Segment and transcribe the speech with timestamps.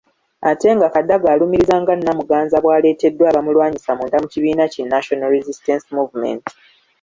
[0.49, 6.43] Ate nga Kadaga alumirizza nga Namuganza bw'aleeteddwa abamulwanyisa munda mu kibiina ki National Resistance Movement.